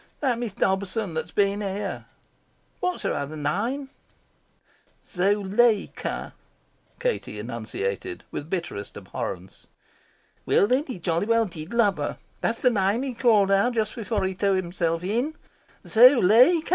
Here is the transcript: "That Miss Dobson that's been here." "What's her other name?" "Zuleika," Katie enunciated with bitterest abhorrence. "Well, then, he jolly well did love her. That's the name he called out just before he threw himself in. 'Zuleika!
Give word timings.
"That 0.19 0.39
Miss 0.39 0.53
Dobson 0.55 1.13
that's 1.13 1.29
been 1.29 1.61
here." 1.61 2.05
"What's 2.79 3.03
her 3.03 3.13
other 3.13 3.37
name?" 3.37 3.91
"Zuleika," 5.05 6.33
Katie 6.99 7.37
enunciated 7.37 8.23
with 8.31 8.49
bitterest 8.49 8.97
abhorrence. 8.97 9.67
"Well, 10.43 10.65
then, 10.65 10.85
he 10.87 10.97
jolly 10.97 11.27
well 11.27 11.45
did 11.45 11.71
love 11.71 11.97
her. 11.97 12.17
That's 12.41 12.63
the 12.63 12.71
name 12.71 13.03
he 13.03 13.13
called 13.13 13.51
out 13.51 13.73
just 13.75 13.93
before 13.95 14.23
he 14.23 14.33
threw 14.33 14.53
himself 14.53 15.03
in. 15.03 15.35
'Zuleika! 15.85 16.69